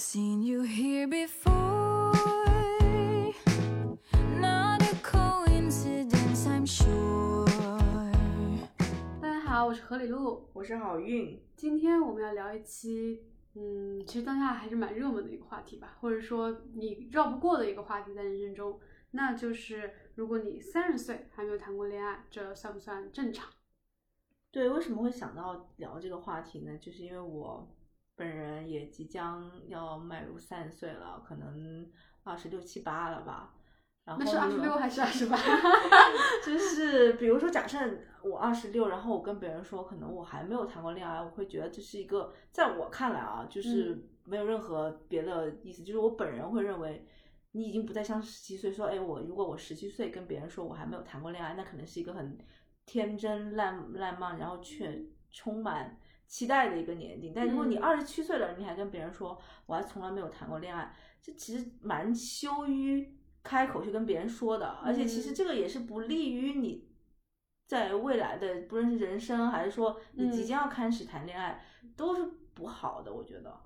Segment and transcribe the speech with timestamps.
[0.00, 2.10] seen you here before.
[4.40, 7.46] Not a coincidence, I'm sure.
[9.20, 10.48] 大家好，我是何里路。
[10.54, 13.20] 我是好运，今天我们要聊一期，
[13.54, 18.80] 嗯，其实当下还是蛮热门的一个话题吧，或者说你绕不过的一个话题在人生中，
[19.10, 23.50] 那就是如果你三十岁还没有谈过恋爱，这算不算正常？
[24.50, 26.78] 对，为什么会想到聊这个话题呢？
[26.78, 27.70] 就是因为我
[28.20, 31.90] 本人也即将要迈入三十岁了，可能
[32.22, 33.54] 二十六七八了吧。
[34.04, 35.38] 然后那是二十六还是二十八？
[36.44, 37.78] 就是比如说，假设
[38.22, 47.06] 我二十六，然后我跟别人说，可能我还没有谈过恋爱，我会觉得这是一个，在我看来啊，就是嗯没有任何别的意思，就是我本人会认为，
[47.52, 52.36] 你已经不再像十七岁说，哎，我如果我十七岁跟别人说我还没有谈过恋爱，那可能是一个很
[52.84, 55.98] 天真烂烂漫，然后却充满
[56.30, 57.32] 期待的一个年龄。
[57.34, 66.88] 但如果你嗯二十七岁了，你还跟别人说我还从来没有谈过恋爱，这其实蛮羞于开口去跟别人说的，而且其实嗯这个也是不利于你
[67.66, 71.64] 在未来的不论是人生还是说你即嗯将要开始谈恋爱，
[71.96, 73.60] 都是不好的，我觉得。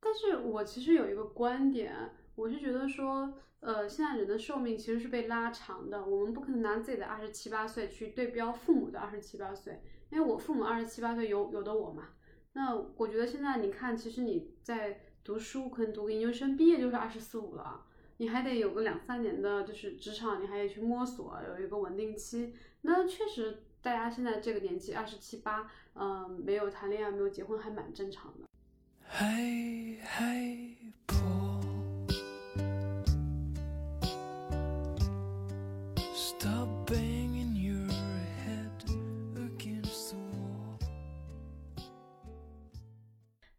[0.00, 1.94] 但是我其实有一个观点，
[2.34, 9.82] 我是觉得说，呃，现在人的寿命其实是被拉长的，我们不可能拿自己的二十七八岁去对标父母的二十七八岁，
[10.14, 12.10] 因为我父母二十七八岁有有的我嘛。
[12.52, 17.84] 那我觉得现在你看，其实你在读书，可能读个研究生毕业就是二十四五了，
[18.18, 22.54] 你还得有个两三年的，就是职场，你还得去摸索，有一个稳定期。
[22.82, 28.46] 那确实，大家现在这个年纪，二十七八，嗯，没有谈恋爱，没有结婚，还蛮正常的。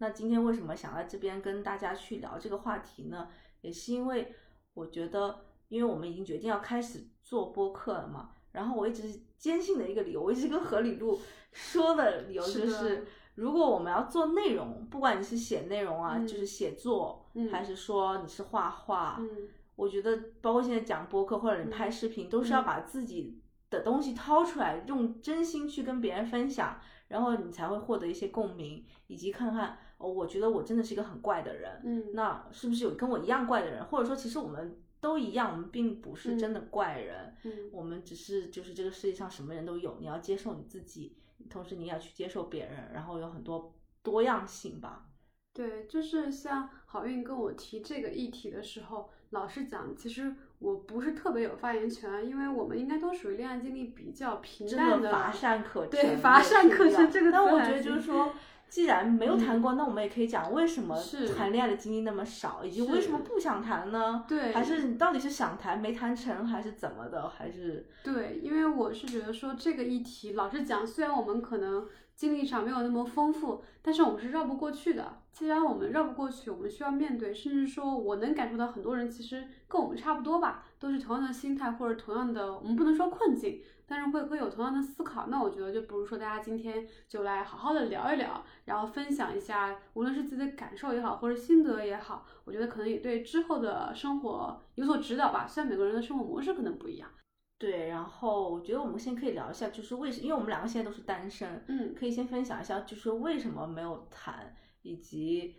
[0.06, 3.28] 那今天为什么想在这边跟大家去聊这个话题呢？
[3.61, 4.36] 也是因为
[4.75, 8.30] 我觉得，因为我们已经决定要开始做播客了嘛。
[8.52, 11.20] 然后我一直坚信的一个理由，我一直跟何理路
[11.52, 23.42] 说的理由就是是，如果我们要做内容，不管你是写内容啊，嗯就是写作，嗯还是说你是画画，嗯我觉得包括现在讲播客或者你拍嗯视频，都是要嗯把自己
[23.72, 41.17] 的东西掏出来，用真心去跟别人分享，然后你才会获得一些共鸣，以及看看哦，我觉得我真的是一个很怪的人，嗯，那是不是有跟我一样怪的人，或者说其实我们都一样，我们并不是真的怪人，嗯我们只是就是这个世界上什么人都有，你要接受你自己，
[41.50, 43.73] 同时你也要去接受别人，然后有很多
[44.04, 45.08] 多样性吧。
[45.54, 58.34] 对，就是像好运跟我提这个议题的时候，老实讲，其实我不是特别有发言权，因为我们应该都属于恋爱经历比较平真淡的乏善可陈，对乏善可陈这个但我觉得就是说，
[58.67, 60.98] 既然没有谈过，那我们也可以讲为什么
[61.36, 64.26] 谈恋爱的经历那么少，以及为什么不想谈呢？
[64.27, 67.30] 对还是你到底是想谈没谈成，还是怎么的？
[67.30, 75.20] 还是对，因为我是觉得说这个议题，老实讲，虽然我们可能经历上没有那么丰富，但是我们是绕不过去的。
[75.31, 85.28] 既然我们绕不过去，我们需要面对，甚至说我能感受到很多人其实跟我们差不多吧，都是同样的心态或者同样的，我们不能说困境，但是会会有同样的思考。
[85.28, 95.48] 那我觉得就不如说大家今天就来好好的聊一聊，然后分享一下，无论是自己的感受也好，或者心得也好，我觉得可能也对之后的生活有所指导吧。
[95.48, 97.10] 虽然每个人的生活模式可能不一样。
[97.58, 97.88] 对？
[97.88, 105.56] 然后我觉得我们先可以聊一下，就是为什，因为我们两个现在都是单身，嗯可以先分享一下，就是为什么没有谈，以及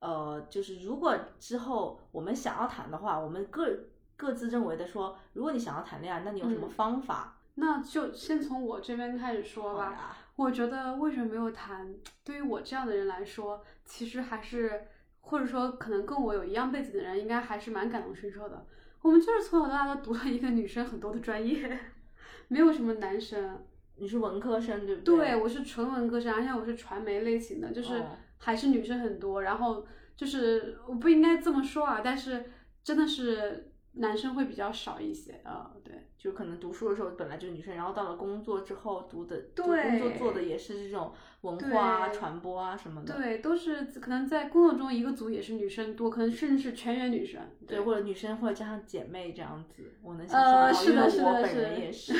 [0.00, 3.68] 呃，就是如果之后我们想要谈的话，我们各
[4.16, 7.40] 各自认为的说，如果你想要谈恋爱，那你有什么嗯方法？
[7.54, 10.16] 那就先从我这边开始说吧。
[10.36, 11.94] 我觉得为什么没有谈，
[12.24, 14.88] 对于我这样的人来说，其实还是
[15.20, 18.66] 或者说可能跟我有一样背景的人，应该还是蛮感同身受的。
[19.00, 21.78] 我们就是从小到大都读了一个女生很多的专业，
[22.48, 23.64] 没有什么男生。
[23.96, 28.06] 你是文科生对不对，对我是纯文科生，而且我是传媒类型的，就是哦
[28.38, 29.42] 还是女生很多。
[29.42, 29.86] 然后
[30.16, 32.50] 就是我不应该这么说啊，但是
[32.82, 36.08] 真的是男生会比较少一些啊、呃对。
[36.24, 41.12] 就可能读书的时候本来就是女生，然后到了工作之后读的对工作做的也是这种
[41.42, 43.14] 文化啊、传播啊什么的。
[43.14, 47.42] 对，都是可能在工作中一个组也是女生多，可能甚至是全员女生。
[47.66, 52.14] 对，或者女生或者加上姐妹这样子，我能想象到，呃是的因为我本人也是。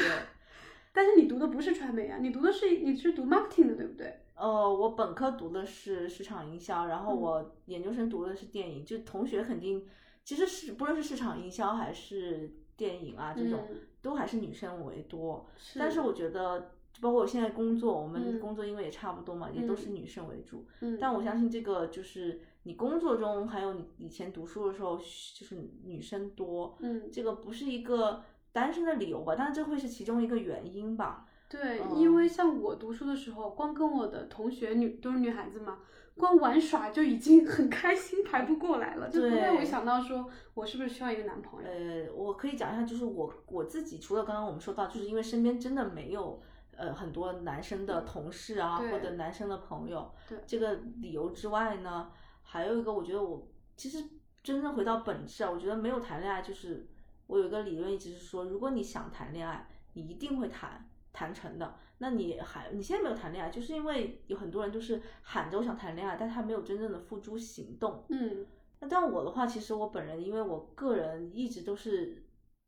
[0.93, 4.21] 但是你读的不是传媒啊，你读的是你是读 marketing 的，对不对？
[4.35, 9.87] 呃，我本科读的是市场营销，然后嗯我研究生读的是电影，就同学肯定
[10.25, 15.47] 其实是不论是市场营销还是电影啊这种，嗯都还是女生为多。
[15.57, 20.67] 是但是我觉得包括我现在工作，我们嗯工作因为也差不多嘛，也都是嗯女生为主。
[20.81, 28.23] 嗯，但我相信这个就是你工作中，还有你以前读书的时候，就是女生多，嗯这个不是一个
[28.53, 29.35] 单身的理由吧？
[29.37, 31.27] 但是这会是其中一个原因吧。
[31.49, 35.79] 对，嗯因为像我读书的时候，光跟我的同学女都是女孩子嘛，
[36.17, 41.69] 光玩耍就已经很开心，排不过来了，就不会想到说我是不是需要一个男朋友。
[41.69, 46.41] 呃，我可以讲一下，就是我我自己，除了刚刚我们说到，就是因为身边真的没有
[46.77, 52.11] 呃很多男生的同事啊，对或者男生的朋友，对这个理由之外呢，
[52.43, 54.05] 还有一个，我觉得我其实
[54.43, 56.87] 真正回到本质啊，我觉得没有谈恋爱，就是
[57.27, 61.75] 我有一个理论一直是说，如果你想谈恋爱，你一定会谈谈成的。
[61.99, 68.05] 那你还你现在没有谈恋爱，就是因为有很多人就是喊着我想谈恋爱，但他没有真正的付诸行动。
[68.09, 68.47] 嗯
[68.81, 72.27] 那但我的话，其实我本人，因为我个人一直都是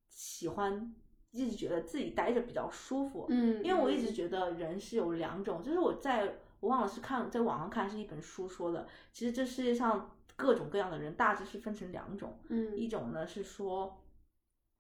[0.09, 0.95] 喜欢，
[1.33, 3.27] 一直觉得自己待着比较舒服。
[3.29, 14.01] 嗯，因为我一直嗯觉得人是有两种，就是我在我忘了是看在网上看是一本书说的，其实这世界上各种各样的人大致是分成两种，嗯一种呢是说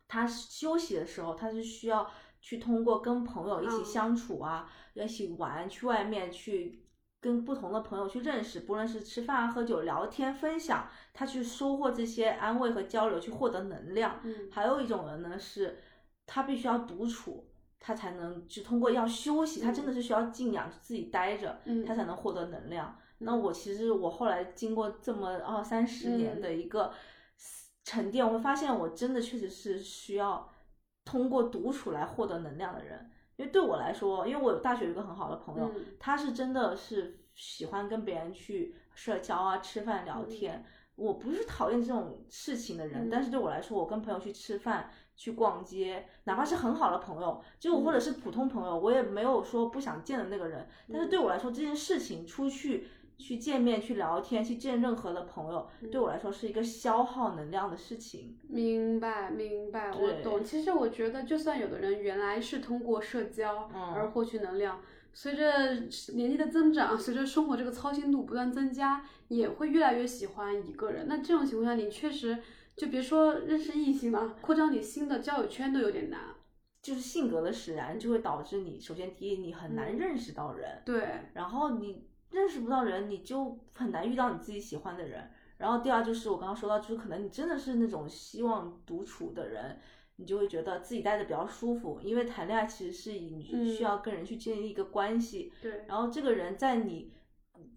[0.08, 2.08] 他休息的时候，他是需要
[2.46, 3.84] 去通过跟朋友一起嗯。
[3.84, 6.81] 相处啊，一起玩，去外面去
[7.20, 14.20] 跟不同的朋友去认识，不论是吃饭啊、喝酒、聊天、分享，他去收获这些安慰和交流，去获得能量。
[14.22, 14.48] 嗯。
[14.52, 15.76] 还有一种人呢，是
[16.25, 17.48] 他必须要独处，
[17.81, 21.84] 他才能就通过要休息，他真的是需要静养，自己待着，嗯。
[21.84, 22.96] 他才能获得能量。
[23.19, 26.40] 那嗯我其实我后来经过这么二三十年嗯。
[26.40, 26.92] 的一个
[27.82, 30.49] 沉淀，我会发现我真的确实是需要
[31.06, 33.10] 通过独处来获得能量的人。
[33.36, 40.64] 因为对我来说，因为我有大学有一个很好的朋友，嗯他是真的是喜欢跟别人去社交啊、吃饭、聊嗯天。
[40.94, 50.66] 我不是讨厌这种事情的人，嗯但是对我来说，我跟朋友去吃饭、去逛街，哪怕是很好的朋友，就或者是普通朋友，我也没有说不想见的那个人。
[50.90, 52.88] 但是对我来说，这件事情出去
[53.18, 58.36] 去见面、去聊天、去见任何的朋友，对我来说是一个消耗能量的事情。
[58.48, 60.44] 明白，明白，我懂。
[60.44, 64.80] 其实我觉得，就算有的人原来是通过社交嗯而获取能量，
[65.12, 65.74] 随着
[66.14, 71.06] 年纪的增长，随着生活这个操心度不断增加，也会越来越喜欢一个人。
[71.08, 72.38] 那这种情况下，你确实
[72.76, 76.20] 就别说认识异性了，扩张你新的交友圈都有点难。
[76.82, 81.02] 就是性格的使然，就会导致你首先第一，你很难嗯认识到人，对，
[81.34, 85.31] 然后你认识不到人，你就很难遇到你自己喜欢的人。
[85.58, 89.78] 然后第二就是我刚刚说到，就是可能你真的是那种希望独处的人，
[90.17, 93.75] 你就会觉得自己待着比较舒服，因为谈恋爱其实是以你嗯。
[93.75, 97.12] 需要跟人去建立一个关系，对，然后这个人在你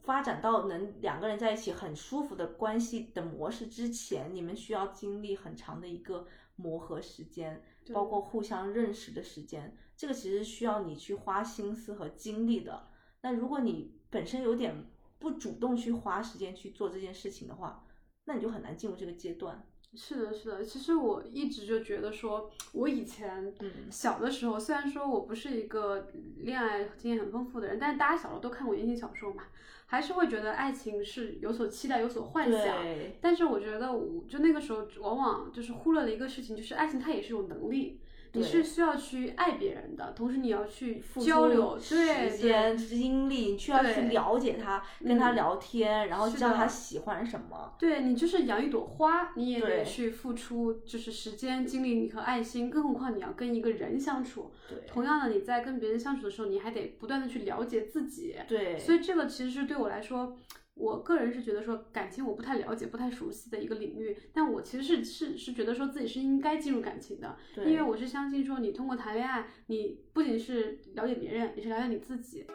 [0.03, 12.89] 发展到能两个人在一起很舒服的关系的模式之前，你们需要经历很长的一个磨合时间，对包括互相认识的时间，这个其实需要你去花心思和精力的。
[13.21, 14.85] 那如果你本身有点
[15.19, 17.85] 不主动去花时间去做这件事情的话，
[18.25, 19.65] 那你就很难进入这个阶段。
[19.95, 20.63] 是的，是的。
[20.63, 29.45] 其实我一直就觉得说，我以前嗯小的时候，虽然说我不是一个恋爱经验很丰富的人，但是大家小时候都看过言情小说嘛，
[29.87, 32.83] 还是会觉得爱情是有所期待、有所幻想。
[32.83, 37.99] 对，但是我觉得我，就那个时候往往就是忽略了一个事情，就是爱情它也是有能力，
[38.33, 47.73] 你是需要去爱别人的，同时你要去付交出时间、精力，你需要去了解他，跟他嗯聊天，然后知道他喜欢什么。
[47.79, 54.51] 对你就是养一朵花，你也得去付出，就是时间、精力和爱心，更何况你要跟一个人相处。
[54.67, 58.35] 对，同样的，你在跟别人相处的时候，你还得不断的去了解自己。
[58.47, 60.37] 对，所以这个其实是对我来说，
[60.79, 72.45] 我个人是觉得说感情我不太了解、不太熟悉的一个领域，但我其实是是是觉得说自己是应该进入感情的，因为我是相信说你通过谈恋爱，你不仅是了解别人，也是了解你自己。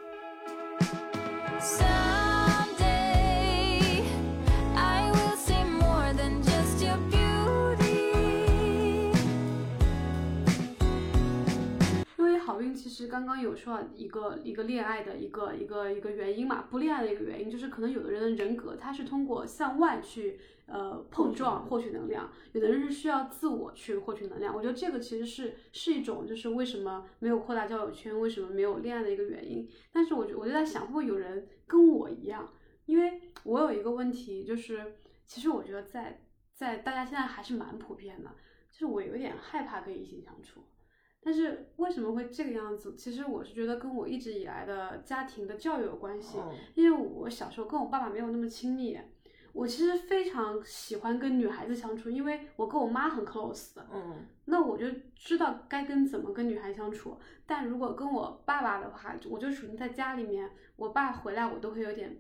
[12.54, 24.54] 好运其实刚刚有说到一个一个恋爱的一个一个一个原因嘛，不恋爱的一个原因就是可能有的人的人格他是通过向外去呃碰撞获取能量，有的人是需要自我去获取能量。
[24.54, 29.68] 我觉得这个其实是是一种就是为什么没有扩大交友圈，为什么没有恋爱的一个原因。
[29.92, 32.52] 但是我就我就在想，会不会有人跟我一样？
[32.86, 34.94] 因为我有一个问题，就是
[35.26, 36.22] 其实我觉得在
[36.54, 38.30] 在大家现在还是蛮普遍的，
[38.70, 40.60] 就是我有点害怕跟异性相处。
[41.24, 42.94] 但是为什么会这个样子？
[42.96, 46.36] 其实我是觉得跟我一直以来的家庭的教育有关系。
[46.38, 48.98] 嗯因为我小时候跟我爸爸没有那么亲密，
[49.52, 57.16] 我其实非常喜欢跟女孩子相处，因为我跟我妈很 close 的，嗯那我就知道该跟怎么跟女孩相处。
[57.46, 62.18] 但如果跟我爸爸的话，我就属于在家里面，我爸回来我都会有点，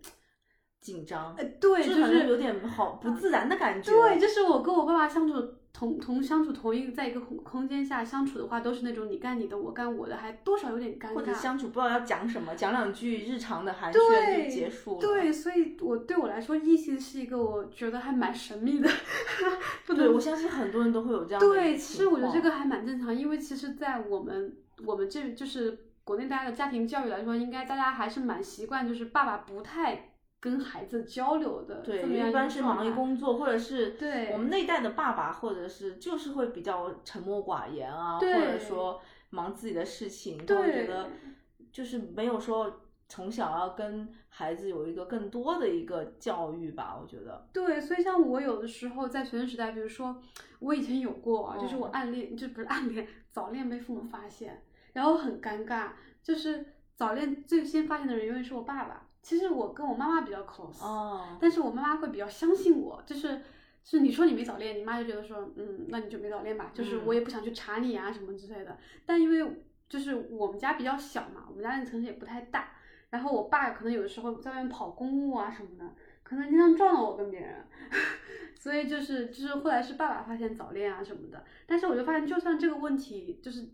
[0.80, 3.90] 紧张，呃，对，就就是有点好不自然的感觉。
[3.90, 5.34] 对，就是我跟我爸爸相处
[5.76, 11.14] 同同相处同一个在一个空空间下相处的话，都是那种你干你的，我干我的，还多少有点尴尬。
[11.14, 15.00] 或者相处不知道要讲什么，讲两句日常的寒暄对就结束了。
[15.00, 18.88] 对，所以我对我来说，异性是一个我觉得还蛮神秘的，
[19.84, 30.13] 不对，我相信很多人都会有这样的对，其实我觉得这个还蛮正常，因为其实，在我们我们这就是国内大家的家庭教育来说，应该大家还是蛮习惯，就是爸爸不太
[30.44, 41.08] 跟孩子交流的对，这么样一般是忙于工作，或者是对我们那一代的爸爸，或者是就是会比较沉默寡言啊，或者说忙自己的事情，他会觉得
[41.72, 47.48] 就是没有说从小要跟孩子有一个更多的一个教育吧，我觉得。
[47.50, 50.20] 对，所以像我有的时候在学生时代，比如说
[50.58, 59.08] 我以前有过啊，就是我嗯暗恋，就不是暗恋，早恋被父母发现，然后很尴尬，就是早恋最先发现的人永远是我爸爸。
[59.24, 63.40] 其实我跟我妈妈比较 close，、哦，但是我妈妈会比较相信我，就是
[63.82, 68.76] 是你说你没早恋，你妈就觉得说，嗯，那你就没早恋吧，就是我也不想去查你啊什么之类的。
[69.06, 72.72] 但因为就是我们家比较小嘛，我们家那个城市也不太大，
[73.08, 77.66] 然后我爸可能有的时候在外面跑公务啊什么的，可能经常撞到我跟别人，
[78.60, 83.68] 所以就是就是后来是爸爸发现早恋啊什么的，但是我就发现，就算这个问题就是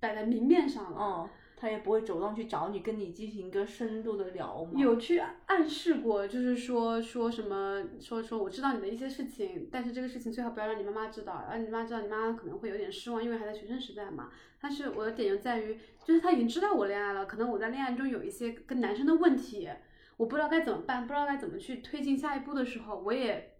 [0.00, 1.28] 摆在明面上了，嗯，
[1.62, 4.72] 他也不会主动去找你，跟你进行一个深度的聊嘛。
[4.74, 14.28] 有去暗示过，就是说说什么说说我知道你的一些事情，但是这个事情最好不要让你妈妈知道，让你妈知道，你妈妈可能会有点失望，因为还在学生时代嘛。
[14.60, 19.68] 但是我的点就在于，就是他已经知道我恋爱了，可能我在恋爱中有一些跟男生的问题，
[20.16, 23.54] 我不知道该怎么办，不知道该怎么去推进下一步的时候，我也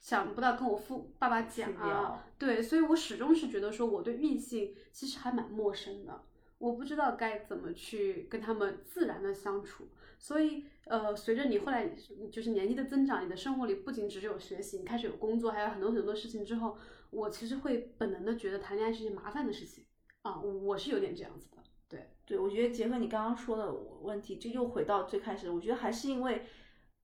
[0.00, 6.22] 想不到跟我父爸爸讲啊，对，所以我始终是觉得说我对异性其实还蛮陌生的。
[6.64, 11.90] 我不知道该怎么去跟他们自然的相处，所以呃，随着你后来
[12.32, 16.76] 就是年纪的增长，你的生活里不仅只有学习，你开始有工作，还有很多很多事情之后，
[17.10, 19.84] 我其实会本能的觉得谈恋爱是件麻烦的事情。
[20.22, 26.46] 啊，我是有点这样子的，对，对，我觉得结合你刚刚说的问题，就又回到最开始，我觉得还是因为，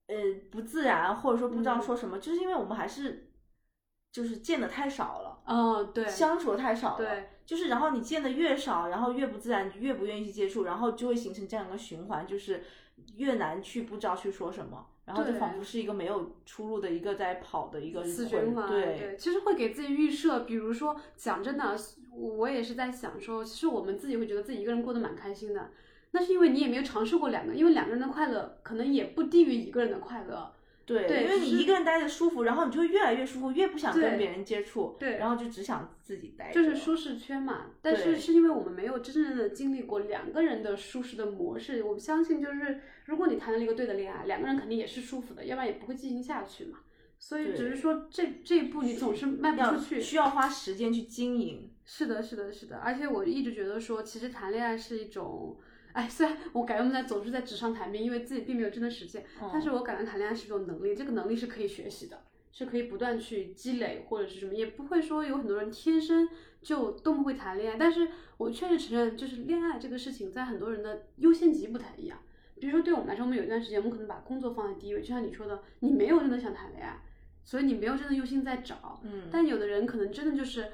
[0.06, 0.16] 呃，
[0.50, 1.82] 不自然，或者说不知道嗯。
[1.82, 3.30] 说什么，就是因为我们还是，
[4.10, 12.62] 就是见的太少了，嗯，对，相处的太少了，对，就是然后你见的越少，然后越不自然，越不愿意去接触，然后就会形成这样一个循环，就是
[13.16, 21.76] 越难去不知道去说什么，然后就仿佛是一个没有出路的一个在跑的一个循环，对，其实会给自己预设，比如说讲真的，
[22.12, 25.70] 我也是在想说，其实我们自己会觉得自己一个人过得蛮开心的，
[26.12, 30.52] 那是因为你也没有尝试过两个，因为两个人的快乐可能也不低于一个人的快乐，
[30.90, 37.66] 对，对因为你一个人待着舒服，然后你就越来越舒服，越不想跟别人接触，对然后就只想自己待着，就是舒适圈嘛。
[37.80, 46.78] 但是是因为我们没有真正的经历过两个人的舒适的模式，我们相信就是如果你谈了一个对的恋爱，两个人肯定也是舒服的，要不然也不会进行下去嘛。
[47.20, 51.70] 所以只是说这这一步你总是迈不出去，需要花时间去经营。
[51.84, 55.58] 是的，是的，是的，而且我一直觉得说，其实谈恋爱是一种，
[55.92, 66.28] 哎，虽然我感觉我们在总是在纸上谈兵，因为自己并没有真的实践，嗯但是我感觉谈恋爱是一种能力，这个能力是可以学习的，是可以不断去积累或者是什么，也不会说有很多人天生
[66.62, 72.18] 就都不会谈恋爱，但是我确实承认，就是恋爱这个事情在很多人的优先级不太一样。
[72.60, 77.00] 比如说对我们来说，我们有一段时间，我们可能把工作放在第一位，就像你说的，你没有真的想谈恋爱，
[77.42, 80.70] 所以你没有真的用心在找，嗯，但有的人可能真的就是，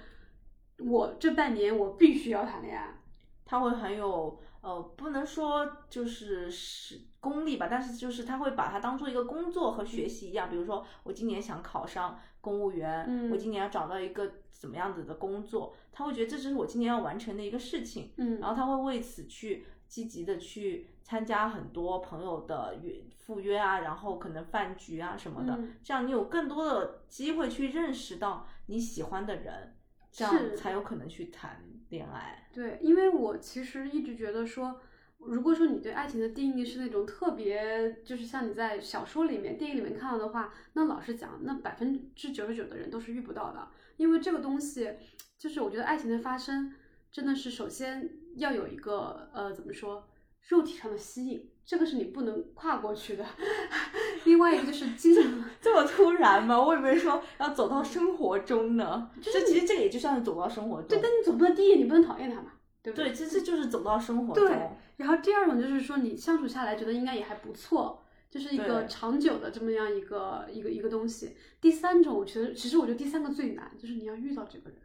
[0.79, 2.99] 我这半年我必须要谈恋爱，
[3.45, 10.51] 他会很有呃，不能说就是是功利吧，但是就是他会把它当做一个工作和学习一样。
[10.51, 13.31] 比如说，我今年想考上公务员，嗯。
[13.31, 18.41] 我今年要找到一个怎么样子的工作，他会觉得这只是我今年要完成的一个事情，嗯。
[18.41, 25.77] 然后他会为此去积极的去参加很多朋友的约赴约啊，然后可能饭局啊什么的，嗯。
[25.85, 29.77] 这样你有更多的机会去认识到你喜欢的人，
[30.11, 32.49] 这样才有可能去谈恋爱。
[32.53, 34.81] 对，因为我其实一直觉得说，
[35.19, 44.95] 如果说你对爱情的定义是那种特别，就是像你在小说里面、电影里面看到的话，那老实讲，那百分之九十九的人都是遇不到的，因为这个东西，
[45.39, 46.73] 就是我觉得爱情的发生，
[47.11, 50.09] 真的是首先要有一个呃怎么说，
[50.49, 53.27] 肉体上的吸引，这个是你不能跨过去的。
[54.25, 56.59] 另外一个就是经常，这么突然吗？
[56.61, 59.11] 我以为说要走到生活中呢。
[59.21, 60.89] 这其实这个也就算是走到生活中。
[60.89, 64.77] 对，但你总不能第一眼你不能讨厌他嘛，对不对，其实就是走到生活对中。
[64.97, 71.37] 然后第二种就是说，你相处下来觉得应该也还不错，就是一个长久的这么样一个一个一个东西。
[71.61, 74.79] 第三种，我觉得其实我觉得第三个最难，就是你要遇到这个人。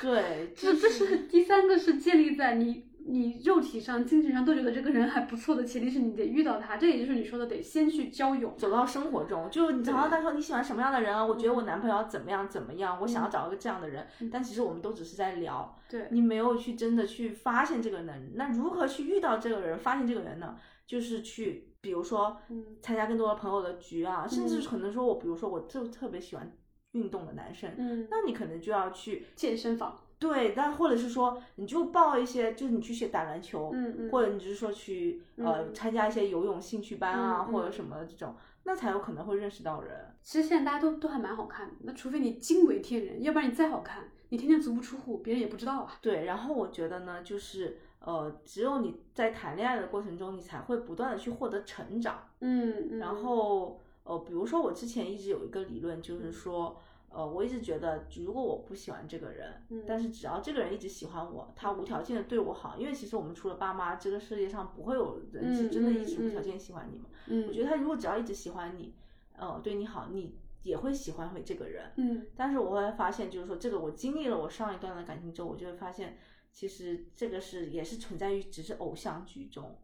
[0.00, 8.54] 对， 这这是第三个是建立在你你肉体上、精神上都觉得这个人还不错的前提是你得遇到他，这也就是你说的得先去交友。
[8.56, 11.24] 走到生活中，就你常常在说你喜欢什么样的人啊？
[11.24, 14.06] 我觉得我男朋友怎么样怎么样，我想要找一个这样的人。
[14.20, 18.32] 嗯但其实我们都只是在聊，对，你没有去真的去发现这个人。
[18.34, 20.56] 那如何去遇到这个人，发现这个人呢？
[20.86, 26.52] 就是去，比如说嗯参加更多的朋友的局啊，甚至可能说我，比如说我就特别喜欢
[26.92, 40.14] 运动的男生，嗯，那你可能就要去健身房，对，但或者是说你就报一些，就是你去学打篮球，嗯嗯或者你就是说去呃嗯参加一些游泳兴趣班啊，或者什么这种，那才有可能会认识到人。
[40.22, 45.98] 其实现在大家都都还蛮好看的，那除非你惊为天人，要不然你再好看，你天天足不出户，别人也不知道啊。
[46.00, 52.28] 对，然后我觉得呢，就是呃，只有你在谈恋爱的过程中，你才会不断的去获得成长。
[52.38, 56.80] 嗯，嗯然后呃，比如说我之前一直有一个理论，就是说。
[57.14, 67.04] 呃，我一直觉得，如果我不喜欢这个人，嗯但是只要这个人一直喜欢我，他无条件的对我好，因为其实我们除了爸妈，这个世界上不会有人是真的一直无条件喜欢你嘛。
[67.26, 68.94] 嗯，我觉得他如果只要一直喜欢你，
[69.36, 71.92] 呃，对你好，你也会喜欢回这个人。
[71.96, 76.16] 嗯但是我会发现，就是说这个我经历了我上一段的感情之后，我就会发现，
[76.52, 79.76] 其实这个是也是存在于只是偶像剧中。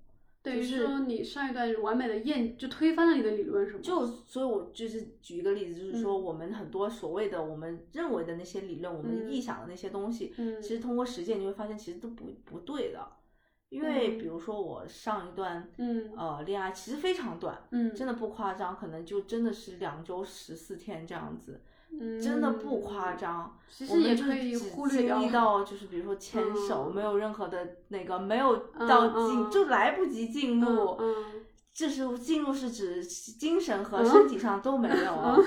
[0.42, 3.80] 等于就是说你上一段完美的验就推翻了你的理论是吗？
[3.82, 13.06] 就所以，我就是举一个例子，就是说嗯我们很多所谓的我们认为的那些理论，我们嗯臆想的那些东西，嗯其实通过实践你会发现，其实都不不对的。
[13.68, 21.60] 因为嗯比如说我上一段嗯呃恋爱其实非常短，嗯真的不夸张，可能就真的是两周十四天这样子，
[21.92, 22.20] 嗯。
[22.20, 23.56] 真的不夸张。
[23.70, 25.32] 其实也我们就可以只忽略掉经历。
[25.32, 26.94] 到就是比如说牵手，嗯。
[26.94, 28.56] 没有任何的那个没有
[28.88, 29.50] 到进、嗯。
[29.50, 30.96] 就来不及进入。
[31.00, 31.14] 嗯。
[31.74, 35.12] 这是进入是指精神和嗯身体上都没有。
[35.14, 35.38] 啊，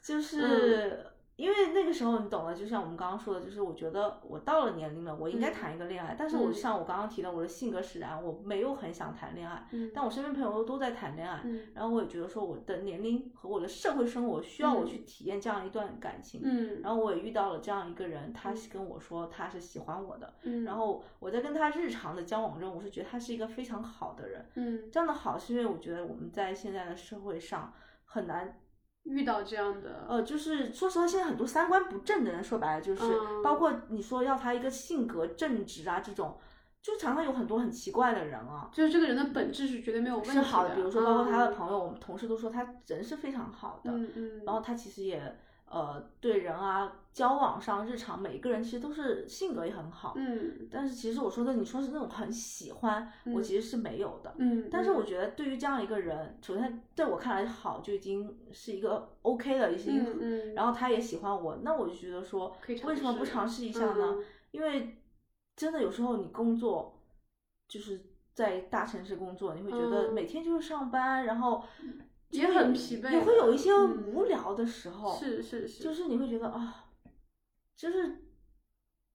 [0.00, 1.04] 就是
[1.36, 24.46] 因为那个时候你懂了，就像我们刚刚说的，就是我觉得我到了年龄了，我应该嗯谈一个恋爱，但是我嗯像我刚刚提到我的性格使然，我没有很想谈恋爱，嗯，但我身边朋友都在谈恋爱，嗯然后我也觉得说我的年龄和我的社会生活需要我嗯去体验这样一段感情，嗯，然后我也遇到了这样一个人，他跟我说他是喜欢我的，嗯然后我在跟他日常的交往中，我是觉得他是一个非常好的人。
[24.54, 27.72] 嗯这样的好是因为我觉得我们在现在的社会上
[28.04, 28.60] 很难，
[29.04, 33.42] 遇到这样的呃，就是说实话，现在很多三观不正的人，说白了就是，嗯。
[33.42, 36.38] 包括你说要他一个性格正直啊这种，
[36.82, 38.70] 就常常有很多很奇怪的人啊。
[38.72, 45.36] 就是这个人的本质是绝对没有问题是好的，比如说包括他的，朋友，我们同事都说他人是非常好的，嗯嗯，然后他其实也
[45.74, 50.68] 呃对人啊交往上日常每一个人其实都是性格也很好，嗯。
[50.70, 53.42] 但是其实我说的你说是那种很喜欢，我嗯。
[53.42, 55.06] 其实是没有的，嗯，但是我嗯。
[55.06, 60.54] 觉得对于这样一个人，首先在我看来好就已经是一个 OK 的，已经，嗯嗯。
[60.54, 64.14] 然后他也喜欢我，那我就觉得说为什么不尝试一下呢？
[64.18, 64.98] 嗯因为
[65.56, 67.00] 真的有时候你工作
[67.66, 68.00] 就是
[68.32, 70.14] 在大城市工作，你会觉得嗯。
[70.14, 72.03] 每天就是上班，然后就
[72.40, 74.04] 也很疲惫也会有一些嗯。
[74.06, 76.86] 无聊的时候，是是是，就是你会觉得啊，
[77.76, 78.22] 就是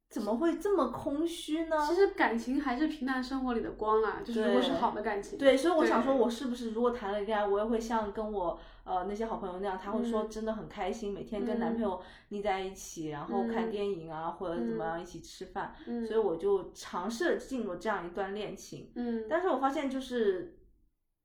[0.09, 1.77] 怎么会这么空虚呢？
[1.87, 10.29] 其实感情还是平淡生活里的光啊，就是如果是好的感情，对，所以我想说，我是不是如果谈了恋爱，我也会像跟我呃那些好朋友那样，他会说嗯。
[10.29, 11.83] 真的很开心，每天跟男朋嗯。
[11.83, 13.71] 友腻在一起，然后看嗯。
[13.71, 14.87] 电影啊，或者怎么嗯。
[14.87, 18.91] 样一起吃饭，嗯，所以我就尝试了进入这样一段恋情。
[18.95, 20.58] 嗯，但是我发现就是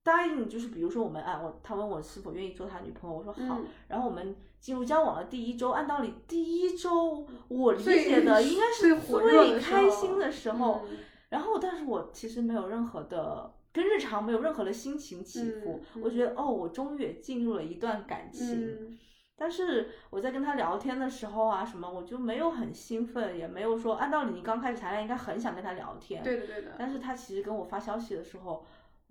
[0.04, 10.82] 答应，就是比如说我们啊，我他问我是否愿意做他女朋友，我说好，嗯然后我们进入交往的第一周，按道理第一周我理解的 应该是最开心的时候。
[10.88, 10.98] 嗯
[11.30, 18.66] 然后，但是我其实没有任何的跟日常没有任何的心情起伏，嗯我觉得哦，我终于也进入了一段感情。
[18.68, 18.98] 嗯
[19.36, 28.64] 但是我在跟他聊天的时候啊，什么我就没有很兴奋，也没有说按道理你刚开始谈恋爱应该很想跟他聊天，对的对的，但是他其实跟我发消息的时候，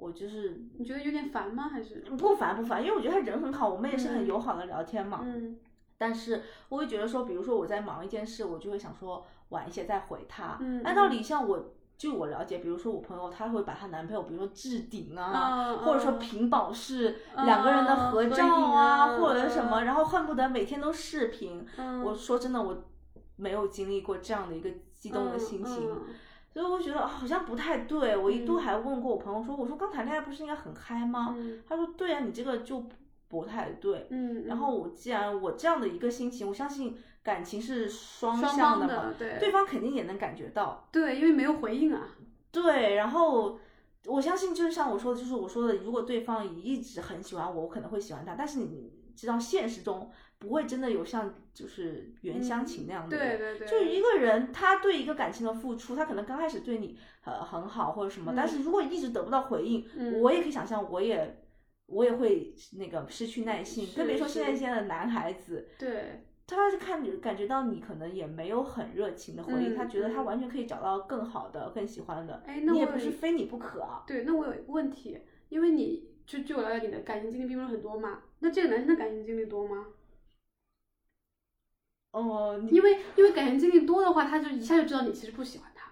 [0.03, 1.69] 我就是你觉得有点烦吗？
[1.69, 5.21] 还是不烦不烦，因为我觉得他人很好，我们也是很嗯友好的聊天嘛。
[5.23, 5.57] 嗯
[5.97, 10.57] 但是我会觉得说，比如说我在忙一件事，我就会想说晚一些再回他。
[10.59, 11.73] 嗯按道理像我。
[11.95, 21.65] 据我了解，比如说我朋友，她会把她男朋友，比如说置顶啊，嗯或者说嗯屏保是嗯两个人的合照啊或者什么，嗯然后恨不得每天都视频。
[21.77, 22.83] 嗯，我说真的，我
[23.37, 26.01] 没有经历过这样的一个激动的心情，嗯
[26.53, 28.15] 所以我觉得啊好像不太对。
[28.15, 31.33] 我一度嗯还问过我朋友说，我说刚谈恋爱不是应该很嗨吗？
[31.35, 32.85] 嗯他说对啊，你这个就
[33.27, 34.07] 不太对。
[34.11, 40.87] 嗯，然后我既然我这样的一个心情，我相信感情是双向的嘛，的对对方肯定也能感觉到。
[40.91, 42.09] 对，因为没有回应啊，
[42.51, 43.57] 对，然后
[44.05, 50.11] 我相信就是像我说的，就是我说的，如果对方一直很喜欢我，我可能会喜欢他，但是你知道现实中
[50.43, 60.21] 不会真的有像就是袁湘琴那样的人，嗯对对对，就一个人，他对一个感情的付出，他可能刚开始对你呃很好或者什么，但是如果一直得不到回应，嗯。
[60.21, 61.41] 我也可以想象，我也
[61.85, 66.25] 我也会那个失去耐心，是更别说现在现在的男孩子，对。
[66.45, 70.25] 他是看你感觉到你可能也没有很热情的回应，嗯他觉得他嗯。
[70.25, 74.03] 完全可以找到更好的、更喜欢的，哎那我也我不是非你不可啊。
[74.05, 79.87] 对，那我有一个问题，因为你就据我了解，你的感情经历并不是很多嘛，那这个男生的感情经历多吗？
[82.13, 85.87] 哦，因为因为感情经历多的话，他就一下就知道你其实不喜欢他，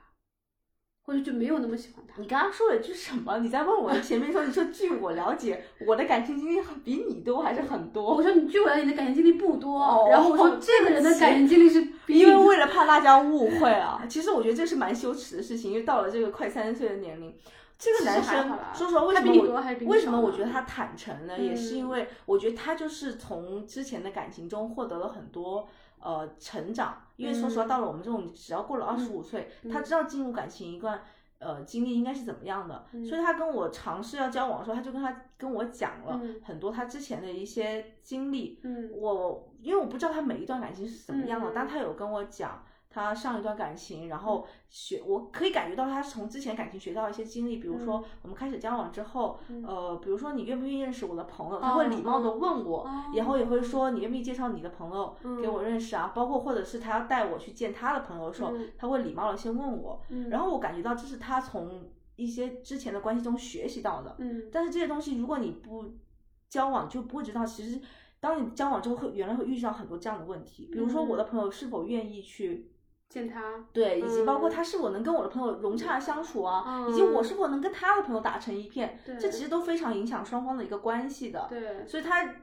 [1.04, 2.22] 或者就没有那么喜欢他。
[2.22, 3.40] 你刚刚说了一句什么？
[3.40, 8.16] 你在问我前面说，你说据我了解，我的感情经历比你多还是很多？
[8.16, 17.36] 我说你据我了解，你的感情经历不多，哦然后我说这个人的感情经历是比因为为了怕大家误会啊， 其实我觉得这是蛮羞耻的事情，因为到了这个快三十岁的年龄，
[17.80, 21.36] 这个男生说实话，为他比你什么我多还是比你为什么我觉得他坦诚呢？
[21.40, 25.68] 也是因嗯为我觉得他就是从之前的感情中获得了很多。
[26.02, 27.68] 呃，成长，因为说实话，嗯。
[27.68, 31.02] 到了我们这种只要过了二十五岁，他嗯知道进入感情一段
[31.40, 33.06] 呃经历应该是怎么样的，嗯。
[33.06, 38.92] 所以他跟我尝试要交往的时候，他就跟他跟我讲了嗯很多他之前的一些经历，嗯。
[38.94, 41.52] 我因为我不知道他每一段感情是怎么样的，嗯。
[41.54, 48.04] 但他有跟我讲他上一段感情，然后学我可以感觉到他是从之前感情学到一些经历，比如说嗯。
[48.24, 49.64] 我们开始交往之后，嗯。
[49.66, 53.62] 呃，比如说你愿不愿意认识我的朋友，他会礼貌的问我，哦然后也会。
[53.62, 58.72] 说你愿不愿意介绍你的朋友给我认识啊，包括或者是他要带我去见他的朋友的时候，嗯。
[58.78, 60.30] 他会礼貌的先问我，嗯。
[60.30, 64.50] 然后我感觉到这是他从一些之前的关系中学习到的，嗯。
[64.52, 65.86] 但是这些东西如果你不
[66.50, 67.80] 交往，就不会知道，其实
[68.20, 72.71] 当你交往之后会原来会遇上很多这样的问题，比如说我的朋友是否愿意去。
[73.12, 74.52] 见他，对，以及包括嗯。
[74.52, 77.14] 他是否能跟我的朋友融洽相处啊，以及嗯。
[77.14, 81.46] 我是否能跟他的朋友打成一片，这其实都非常影响双方的一个关系的。
[81.50, 82.36] 对，所以他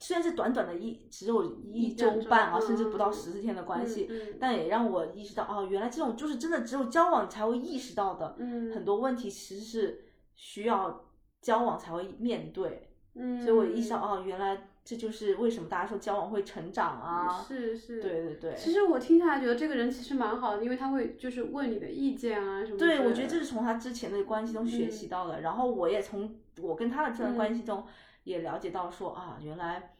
[0.00, 8.72] 虽然是短短的一只有一周半啊，甚至不到嗯十四天的关系，嗯嗯但也让我意识到，哦，原来这种就是真的只有交往才会意识到的，嗯。
[8.74, 10.04] 很多问题其实是
[10.34, 11.04] 需要
[11.40, 12.90] 交往才会面对。
[13.14, 17.42] 嗯，所以我意识到，哦，原来这就是为什么大家说交往会成长啊。
[17.42, 18.54] 是是，对对对。
[18.56, 23.04] 其实我听下来觉得这个人其实蛮好的，因为他会就是问你的意见啊什么对，的。
[23.04, 27.86] 我觉得这是从他之前的关系中学习到的，然后我也从我跟他的这段关系中
[28.24, 29.94] 也了解到说、啊，原来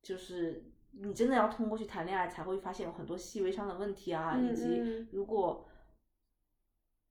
[0.00, 5.66] 就是你真的要通过去谈恋爱，才会发现有很多细微上的问题啊，嗯以及嗯如果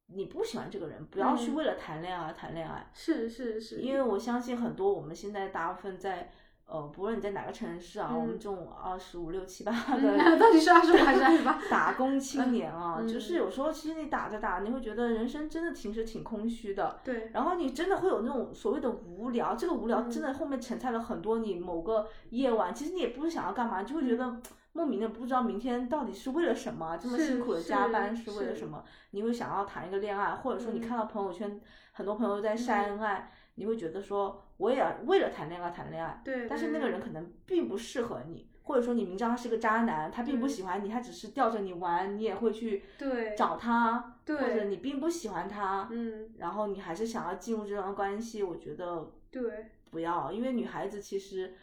[0.07, 6.31] 你不喜欢这个人，不要去嗯为了谈恋爱而谈恋爱，是是是，因为我相信很多我们现在大部分在。
[6.71, 8.39] 呃，不论你在哪个城市啊，我们嗯。
[8.39, 11.59] 这种二十五六七八嗯的到底是二十五还是二十八？
[11.69, 24.37] 打工青年啊，嗯就是有时候其实你打着打，你会觉得人生真的其实挺空虚的，对，然后你真的会有那种所谓的无聊，这个无聊嗯真的后面承载了很多你某个夜晚，其实你也不是想要干嘛，就会觉得
[24.79, 28.81] 莫名的不知道明天到底是为了什么，这么辛苦的加班是为了什么？
[29.11, 30.81] 你会想要谈一个恋爱，或者说你嗯。
[30.81, 31.59] 看到朋友圈
[31.91, 40.49] 很多朋友在晒恩爱，你会觉得说我也要为了谈恋爱谈恋爱，对，但是那个人可能并不适合你，或者说你明知道他是个渣男，他并不嗯。
[40.49, 43.35] 喜欢你，他只是吊着你玩，你也会去对。
[43.35, 51.53] 找他，或者你并不喜欢他，嗯，然后你还是想要进入这段关系，我觉得对，不要，因为女孩子其实，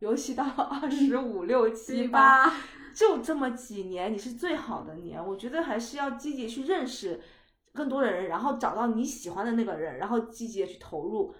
[0.00, 2.52] 尤其到了二十五六七八，
[2.94, 7.20] 就这么几年，你是最好的年，我觉得还是要积极去认识
[7.72, 11.34] 更多的人，然后找到你喜欢的那个人，然后积极的去投入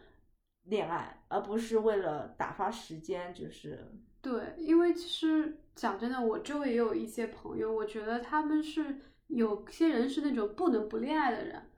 [0.64, 3.86] 恋爱，而不是为了打发时间，就是
[4.20, 11.70] 对，因为其实讲真的，我周围也有一些朋友，我觉得他们是有些人是那种不能不恋爱的人，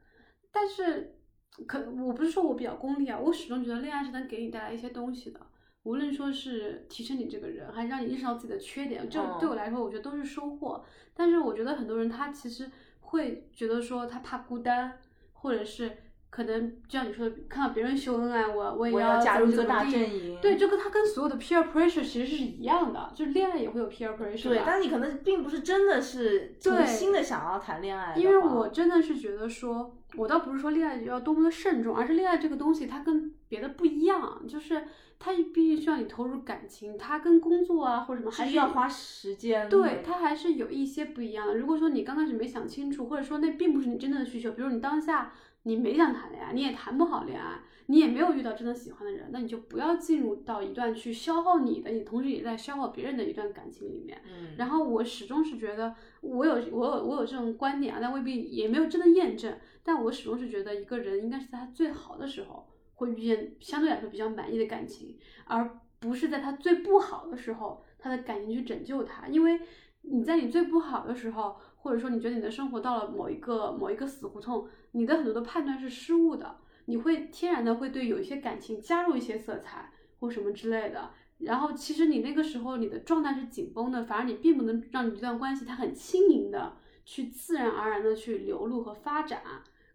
[0.50, 1.18] 但是
[1.66, 5.40] 可我不是说我比较功利啊，我始终觉得恋爱是能给你带来一些东西的，
[5.84, 10.84] 无论说是提升你这个人，还是让你意识到自己的缺点，这嗯对我来说，我觉得都是收获。
[11.14, 14.98] 但是我觉得很多人他其实会觉得说他怕孤单，
[15.32, 15.96] 或者是
[16.30, 20.38] 可能就像你说的，看到别人秀恩爱，我我也要加入这个大阵营。
[20.40, 34.84] 对，就跟他跟所有的 peer pressure 其实是一样的，就是恋爱也会有 peer pressure 对，吧但你可能并不是真的是对从心的想要谈恋爱，因为我真的是觉得说，我倒不是说恋爱要多么的慎重，而是恋爱这个东西它跟别的不一样，就是
[35.18, 39.68] 它毕竟需要你投入感情，它跟工作啊或者什么还是是要花时间。
[39.68, 41.56] 对，它还是有一些不一样的。
[41.56, 45.32] 如果说你刚开始没想清楚，或者说那并不是你真正的需求，比如你当下
[45.64, 54.20] 你没想谈恋爱，你也谈不好恋爱，你也没有遇到真的喜欢的人，那你就不要进入到一段去消耗你的，你同时也在消耗别人的一段感情里面。
[54.24, 59.56] 嗯，然后我始终是觉得，我有我有我有这种观点啊，但未必也没有真的验证。
[59.82, 69.26] 但我始终是觉得，一个人应该是在他最好的时候，会遇见相对来说比较满意的感情，而不是在他最不好的时候，他的感情去拯救他。
[69.28, 69.60] 因为
[70.02, 81.10] 你在你最不好的时候，或者说你觉得你的生活到了某一个某一个死胡同，你的很多的判断是失误的，你会天然的会对有一些感情加入一些色彩或什么之类的。
[81.38, 89.42] 然后其实你那个时候你的状态是紧绷的，反而你并不能让你这段关系它很轻盈的去自然而然的去流露和发展。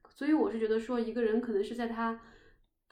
[0.09, 2.19] 所以我是觉得说，一个人可能是在他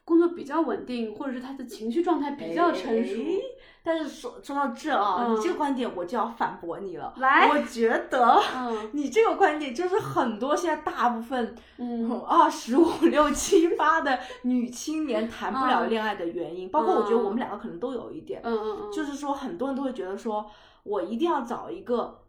[0.04, 3.14] 工作比较稳定，或者是他的情绪状态比较成熟。
[3.20, 3.40] 哎
[3.86, 7.12] 但是说说到这啊，嗯你这个观点我就要反驳你了。
[7.18, 20.46] 来我觉得嗯你这个观点就是很多现在大部分嗯 二十五六七八的女青年谈不了嗯恋爱的原因，包括我觉得我们两个可能都有一点，嗯嗯嗯，就是说很多人都会觉得说，
[20.84, 22.22] 我一定要找一个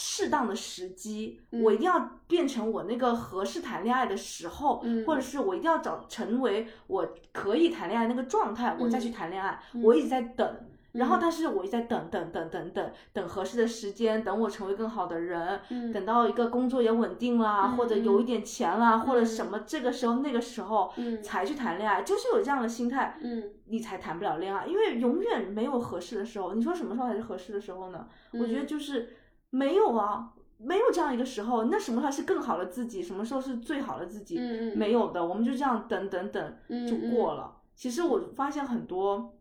[0.00, 9.12] 适当的时机，嗯我一定要变成我那个合适谈恋爱的时候，嗯或者是我一定要找成为我可以谈恋爱那个状态，我再去嗯。
[9.12, 9.60] 谈恋爱。
[9.74, 9.82] 嗯。
[9.82, 10.56] 我一直在等。
[10.92, 11.18] 然后，嗯。
[11.20, 15.92] 但是我一直在等等等等等等合适的时间，等我成为更好的人，嗯。
[15.92, 19.26] 等到一个工作也稳定啦，嗯或者有一点钱啦，或者嗯。
[19.26, 21.22] 什么这个时候那个时候嗯。
[21.22, 23.50] 才去谈恋爱，就是有这样的心态，嗯。
[23.66, 26.54] 你才谈不了恋爱，因为永远没有合适的时候。
[26.54, 28.06] 你说什么时候才是合适的时候呢？
[28.32, 28.66] 我觉得嗯。
[28.66, 29.10] 就是
[29.50, 31.64] 没有啊，没有这样一个时候。
[31.64, 33.02] 那什么时候是更好的自己？
[33.02, 34.38] 什么时候是最好的自己？
[34.74, 37.60] 没有的，我们就这样等等等就嗯过了。
[37.74, 39.38] 其实我发现很多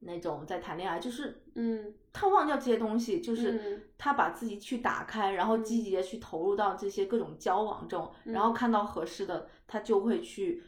[0.00, 10.62] 那种在谈恋爱，就是嗯他忘掉这些东西，就是嗯他把自己去打开，然后积极的去投入到这些各种交往中，然后看到合适的，他就会去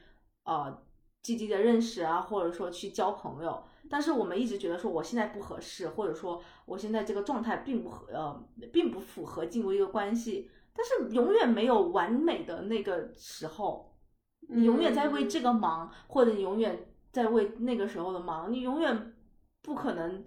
[0.44, 0.83] 呃
[1.23, 3.64] 积极的认识啊，或者说去交朋友。
[3.90, 13.94] 但是我们一直觉得说我现在不合适，或者说我现在这个状态并不合呃并不符合进入一个关系，但是永远没有完美的那个时候，
[14.49, 19.14] 你永远在为这个忙，或者你永远在为那个时候的忙，你永远
[19.62, 20.25] 不可能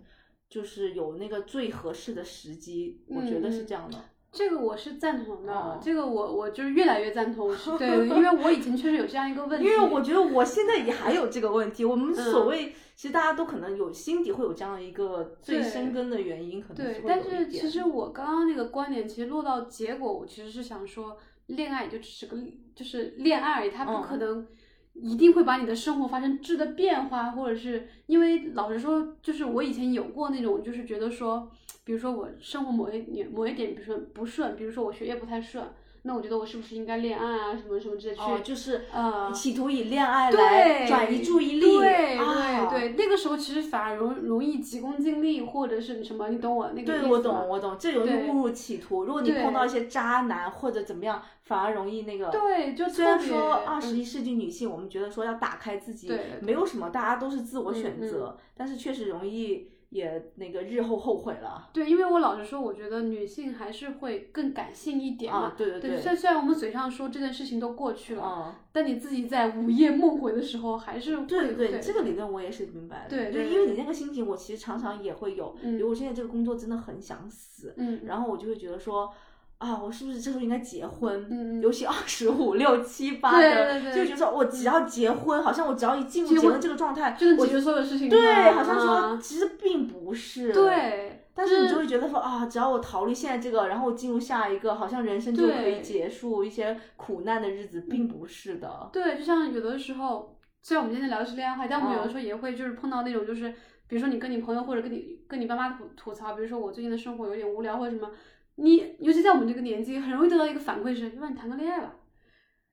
[0.47, 3.97] 就是有那个最合适的时机，我觉得是这样的。
[4.31, 5.79] 这个我是赞同的，哦。
[5.81, 12.31] 这个我我就是越来越赞同，是对，因为我以前确实有这样一个问题， 因为我觉得我现在也还有这个问题，我们嗯。
[12.31, 22.37] 所谓、其实大家都可能有心底会有这样的一个最深根的原因，可能对，会但是其实我刚刚那个观点，其实落到结果，我其实是想说，恋爱也就只是个
[22.75, 24.19] 就是恋爱而已，它不可嗯。
[24.19, 24.47] 能
[24.93, 31.47] 一定会把你的生活发生质的变化，或者是因为老实说，就是我以前有过那种，就是觉得说，
[31.87, 35.63] 比如说我生活某一点某一点，比如说不顺，比如说我学业不太顺，
[36.01, 49.05] 那我觉得我是不是应该恋爱啊，什么什么之类去，哦，就是呃企图以恋爱，来转移注意力，对啊、对对，那个时候其实反而容容易急功近利，或者是什么，你懂我那个意对，我思吗懂，我懂，这容易误入歧途。
[49.05, 52.29] 如果你碰到一些渣男或者怎么样，反而容易那个。
[52.31, 61.69] 对就虽然说二十嗯一世纪女性，我们觉得说要打开自己，对对没有什么，大家都是自我嗯嗯选择，但是确实容易也那个日后后悔了。
[61.73, 65.39] 对，因为我老实说，我觉得女性还是会更感性一点嘛。
[65.39, 73.09] 啊对对对虽虽然我们嘴上说这件事情都过去了，嗯，但你自己在午夜梦回的时候，还是会对对对这个理论我也是明白的。
[73.09, 75.55] 对对就因为你那个心情，我其实常常也会有。
[75.61, 79.13] 嗯比如我现在这个工作真的很想死，嗯，然后我就会觉得说。
[79.59, 81.27] 啊，我是不是这时候应该结婚？
[81.31, 88.09] 嗯嗯尤其二十五六七 八对的，对对就觉得说我只要结婚，好像我只要一进入结婚这个状态，我就能解决所有事情。
[88.09, 98.89] 对，好像说啊其实并不是。，对，但是你就会觉得说啊，只要我逃离现在这个，然后我进入下一个，好像人生就可以结束一些苦难的日子，并不是的。
[98.93, 103.49] 对，就像有的时候，虽然我们今天聊的是恋爱话，但我们有的嗯时候也会就是碰到那种就是，
[103.87, 108.09] 比如说你跟你朋友或者跟你跟你爸妈吐吐槽，比如说我最近的生活有点无聊或者什么，
[108.57, 111.95] 你尤其在我们这个年纪，很容易得到一个反馈是，要不然你谈个恋爱吧。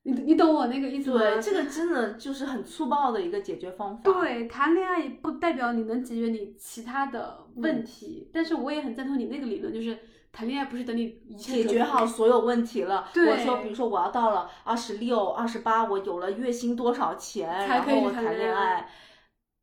[0.06, 1.18] 你你懂我那个意思吗？
[1.18, 9.98] 对，这个真的就是很粗暴的一个解决方法。，对，谈恋爱不代表你能解决你其他的问题，但是我也很赞同你那个理论，就是
[10.30, 13.08] 谈恋爱不是等你一切解决好所有问题了。
[13.14, 18.88] 对我说，比如说我要到了二十六、二十八，我有了月薪多少钱，然后我谈谈恋爱。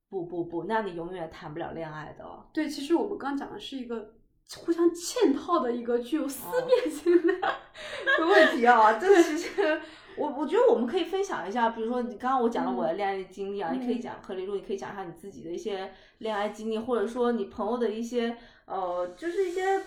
[0.10, 2.26] 不不不，那你永远谈不了恋爱的。
[2.52, 4.16] 对，其实我们刚刚讲的是一个
[4.60, 7.34] 互相嵌套的一个具有思哦辨性的。
[8.20, 9.82] 的问题啊，这其实
[10.18, 18.36] 我我觉得我们可以分享一下，比如说你刚刚我讲了我的恋爱经历啊，你可以嗯讲克里路，你可以讲一下你自己的一些恋爱经历，或者说你朋友的一些
[18.66, 19.82] 呃，就是一些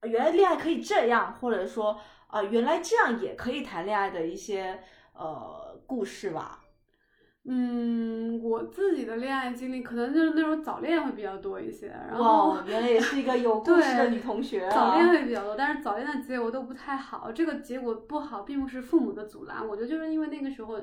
[0.00, 1.92] 呃原来恋爱可以这样，或者说
[2.28, 6.57] 啊、呃原来这样也可以谈恋爱的一些呃故事吧。
[7.44, 14.70] 嗯，我自己的恋爱经历可能就是那种早恋会比较多一些，然后哇，原来也是一个有故事的对女同学啊！
[14.70, 17.32] 早恋会比较多，但是早恋的结果都不太好。
[17.32, 20.78] 这个结果不好，并不是父母的阻拦，我觉得就是因为那个时候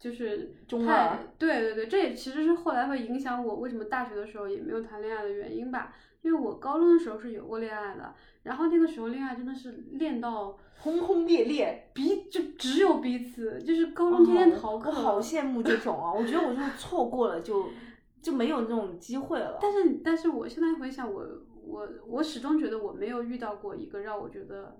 [0.00, 5.94] 就是太中二对对对，这也其实是后来会影响我为什么大学的时候也没有谈恋爱的原因吧。
[6.22, 11.88] 因为我高中的时候是有过恋爱的，然后那个时候恋爱真的是恋到轰轰烈烈。
[11.94, 14.90] 彼就只有彼此，就是高中天天逃课。
[14.90, 16.12] 哦我好羡慕这种啊！
[16.12, 17.68] 我觉得我就错过了就
[18.20, 19.58] 就没有那种机会了。
[19.62, 21.26] 但是，但是我现在回想我，
[21.66, 24.78] 我我始终觉得我没有遇到过一个让我觉得，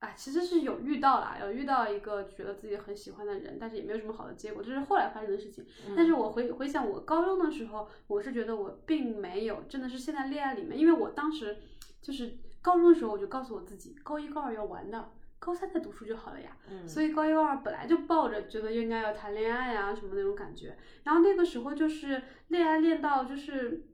[0.00, 5.64] 啊，其实是有遇到啦，有遇到一个觉得自己很喜欢的人，但是也没有什么好的结果，这是后来发生的事情。
[5.96, 11.56] 但是我回回想我高中的时候，我是觉得我并没有真的是陷在恋爱里面，因为我当时
[12.02, 15.12] 就是高中的时候我就告诉我自己，高一高二要玩的。
[15.36, 23.86] 高三再读书就好了呀，嗯所以高一高二本来就抱着觉得应该要谈恋爱呀、什么那种感觉，然后那个时候就是恋爱恋到就是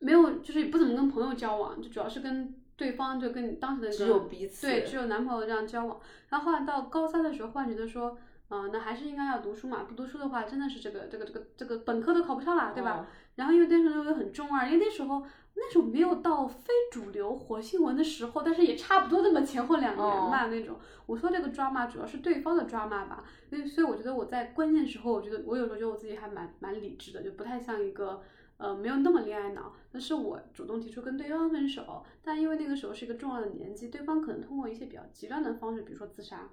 [0.00, 6.00] 没有，就是也不怎么跟朋友交往，就主要是跟对方就跟你当时的只有彼此对，只有男朋友这样交往。
[6.30, 8.16] 然后后来到高三的时候，忽然觉得说，
[8.50, 13.00] 嗯、那还是应该要读书嘛，不读书的话，真的是这个这个这个这个本科都考不上啦，对吧？
[13.00, 13.06] 嗯
[13.38, 20.76] 然后因为那时候又很中二，因为那时候那时候没有到非主流火星文的时候，但是也差不多那么前后两年吧、那种。
[21.06, 28.20] 我说这个抓马主要是对方的抓马吧，所以所以我觉得我在关键时候，我觉得我有时候觉得我自己还蛮蛮理智的，就不太像一个。
[28.58, 36.48] 呃，没有那么恋爱脑，那是我主动提出跟对方分手，但因为那个时候是一个重要的年纪，对方可能通过一些比较极端的方式，比如说自杀，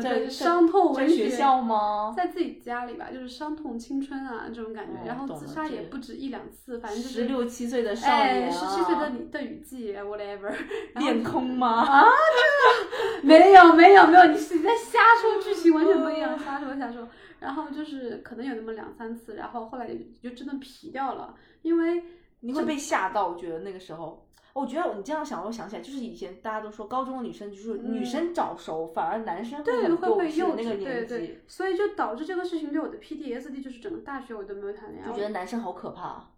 [0.00, 2.14] 在伤痛文在学校吗？
[2.16, 10.52] 在自己家里吧，就是伤痛青春啊这种感觉，哦然后自杀也不止一两次，反正就是十六七岁的少哎，年、啊，十七岁的你的雨季，whatever，
[10.96, 11.82] 恋空吗？
[11.82, 17.08] 啊，真的 没有没有没有，你是你在瞎说， 剧情完全不一样，瞎说瞎说。
[17.38, 19.88] 然后就是可能有那么两三次，然后后来
[20.22, 22.02] 就真的皮掉了，因为
[22.40, 24.25] 你会被吓到，我觉得那个时候，
[24.56, 29.72] 我觉得你这样想，我想起来，就是以前大家都说高中的女生就是女生早熟，反而男生会
[30.08, 36.30] 会幼稚，稚那个对年纪，对，所以就导致这个事情对我的 PTSD 就是整个大学我都没有谈恋爱，就觉得男生好可怕。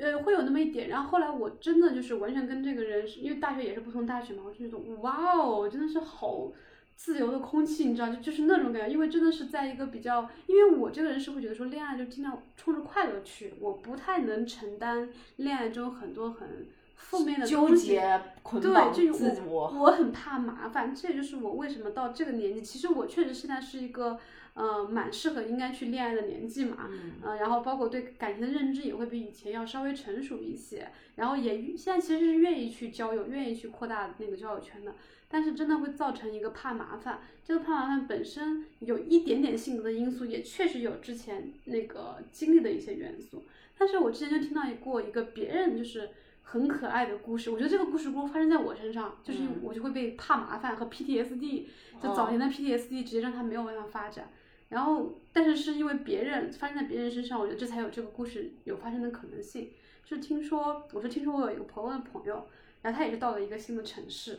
[0.00, 6.50] 呃，会有那么一点，然后后来我真的就是完全跟这个人，因为大学也是不同大学嘛，我就觉得哇哦，真的是好
[6.96, 24.18] 自由的空气，你知道，就就是那种感觉，因为真的是在一个比较，因为我这个人是会觉得说恋爱就尽量冲着快乐去，我不太能承担恋爱中很多很负面的纠结捆对，绑就自我我我很怕麻烦，这也就是我为什么到这个年纪，其实我确实现在是一个
[24.54, 34.94] 呃蛮适合应该去恋爱的年纪嘛，嗯呃，然后包括对感情的认知也会比以前要稍微成熟一些，然后也现在其实是愿意去交友，愿意去扩大那个交友圈的，
[35.28, 43.46] 但是真的会造成一个怕麻烦，这个怕麻烦本身有一点点性格的因素，也确实有之前那个经历的一些元素，
[43.78, 46.10] 但是我之前就听到过一个别人就是。
[46.48, 51.64] 很可爱的故事，我觉得这个故事如果发生在我身上，就是嗯我就会被怕麻烦和 PTSD，
[52.00, 54.30] 就早年的 PTSD 直接让他没有办法发展。
[54.68, 59.72] 然后，但是是因为别人发生在别人身上，我觉得这才有这个故事有发生的可能性。
[60.04, 62.46] 就听说，我是听说我有一个朋友的朋友，
[62.82, 64.38] 然后他也是到了一个新的城市，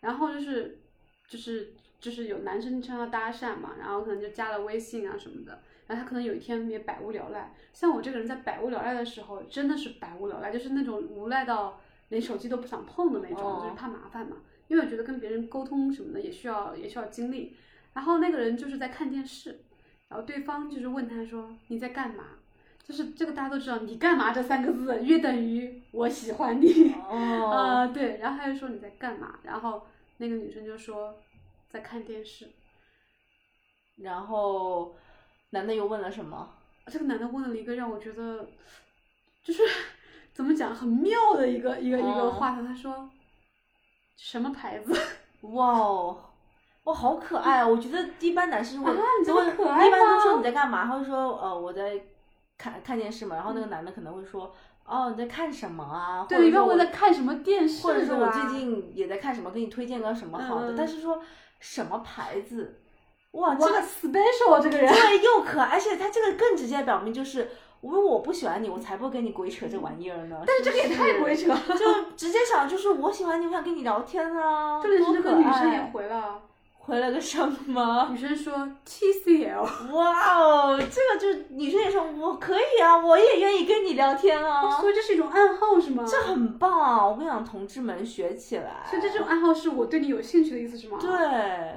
[0.00, 0.78] 然后就是
[1.26, 14.36] 就是就是有男生向他搭讪嘛，然后可能就加了微信啊什么的，然后他可能有一天也百无聊赖，像我这个人在百无聊赖的时候，真的是百无聊赖，就是那种无赖到连手机都不想碰的那种，哦就是怕麻烦嘛，
[14.68, 17.56] 因为我觉得跟别人沟通什么的也需要也需要精力。
[17.94, 19.60] 然后那个人就是在看电视，
[20.08, 22.24] 然后对方就是问他说你在干嘛？
[22.84, 26.92] 就是这个大家都知道，你干嘛这三个字约等于我喜欢你。
[26.92, 29.40] 哦，呃，对，然后他就说你在干嘛？
[29.42, 29.84] 然后
[30.18, 31.16] 那个女生就说
[31.68, 32.48] 在看电视。
[33.96, 34.94] 然后
[35.50, 36.48] 男的又问了什么？
[36.86, 38.46] 这个男的问了一个让我觉得
[39.42, 39.62] 就是
[40.32, 43.08] 怎么讲很妙的一个一个一个嗯话题，他说
[44.16, 44.92] 什么牌子？
[45.42, 46.16] 哇哦，
[46.84, 47.66] 哇，好可爱啊！
[47.66, 52.00] 我觉得一般男生会，啊你这就会么可爱一般都说你在干嘛，他会说呃我在
[52.58, 54.54] 看看电视嘛，然后那嗯个男的可能会说
[54.84, 56.22] 哦你在看什么啊？
[56.22, 57.82] 或对，一般我在看什么电视？
[57.86, 61.22] 或者说我最近也在看什么，给你推荐个什么好的，嗯但是说
[61.60, 62.80] 什么牌子，
[63.36, 67.48] 哇，这个 special 这个人，对又可爱，而且他这个更直接表明就是。
[67.82, 70.42] 我说我不喜欢你，我才不会跟你鬼扯这玩意儿呢。
[70.44, 71.60] 但是这个也太鬼扯了。
[71.78, 74.80] 就直接想，就是我喜欢你，我想跟你聊天啊。
[74.82, 76.40] 重点是这个女生也回了，
[76.86, 78.08] 回了个什么？
[78.12, 78.54] 女生说
[78.86, 86.04] TCL，哇哦，这个就女生也说我可以啊，我也愿意跟你聊天啊，所以这是一种暗号是吗？
[86.06, 87.04] 这很棒啊！
[87.04, 88.86] 我跟你讲，同志们学起来。
[88.88, 90.96] 所以这种暗号是我对你有兴趣的意思是吗？。
[91.00, 91.10] 对，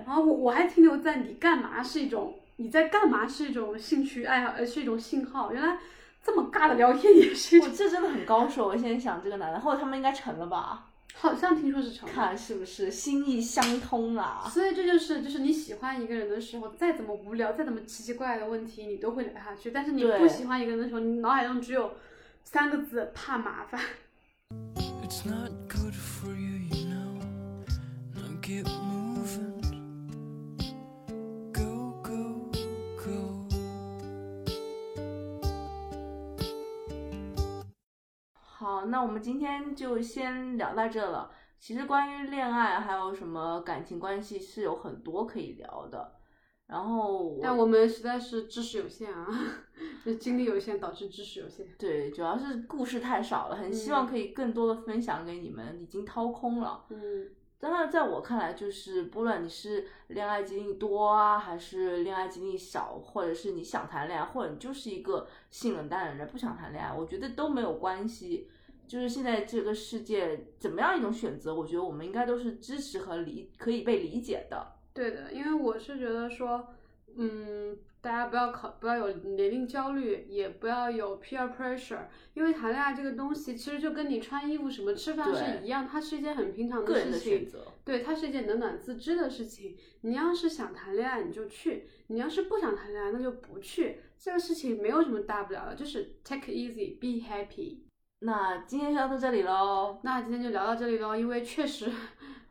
[0.05, 5.51] 然后我我还停留在你干嘛是一种你在干嘛是一种兴趣爱好，呃，是一种信号。
[5.51, 5.79] 原来
[6.23, 8.67] 这么尬的聊天也是一我种，这真的很高手。
[8.67, 10.85] 我现在想这个男的，后来他们应该成了吧？
[11.21, 12.15] 好像听说是成功。
[12.15, 14.49] 看是不是心意相通啊？
[14.49, 19.71] 所以这就是，就是你喜欢一个人的时候，再怎么无聊，再怎么奇奇怪怪的问题，你都会聊下去。
[19.71, 21.91] 但是你不喜欢一个人的时候，你脑海中只有
[22.45, 23.81] 三个字：怕麻烦。
[25.03, 27.19] It's not good for you, you know.
[28.15, 29.58] Now get moving.
[38.69, 41.31] 好，那我们今天就先聊到这了。
[41.57, 46.13] 其实关于恋爱还有什么感情关系是有很多可以聊的。
[46.67, 49.27] 然后但我们实在是知识有限啊，
[50.05, 51.65] 就精力有限，导致知识有限。
[51.79, 56.85] 对，主要是故事太少了，很希望可以更多的分享给你们，已经掏空了。
[56.89, 57.27] 嗯，
[57.59, 68.49] 当然，在我看来，就是不论你是恋爱经历多啊，还是恋爱经历少，或者是你想谈恋爱，或者你就是一个性冷淡的人不想谈恋爱，我觉得都没有关系。
[68.87, 74.75] 就是现在这个世界怎么样一种选择，我觉得我们应该都是支持和理可以被理解的。
[74.93, 76.73] 对的，因为我是觉得说，
[77.15, 87.11] 嗯，大家不要考，不要有年龄焦虑，也不要有 peer pressure，因为谈恋爱这个东西，其实就跟你穿衣服、什么吃饭是一样，它是一件很平常的事情。
[87.11, 89.75] 的选择，对，它是一件冷暖自知的事情。
[90.01, 93.99] 你要是想谈恋爱，你就去；你要是不想谈恋爱，那就不去。
[94.17, 97.79] 这个事情没有什么大不了的，就是 take it easy，be happy。
[98.19, 99.99] 那今天就到这里喽。
[100.03, 101.89] 那今天就聊到这里喽，因为确实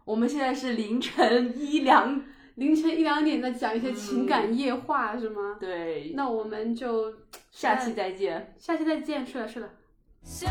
[0.04, 2.24] 我们现在是凌晨一两，
[2.58, 5.56] 凌晨一两点在讲一些情感夜话，是吗？
[5.60, 7.14] 对，那我们就
[7.52, 8.52] 下期再见。
[8.58, 9.70] 下期再见，是的，是的。
[10.24, 10.50] 想